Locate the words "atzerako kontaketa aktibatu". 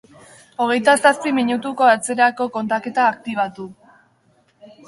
1.89-3.71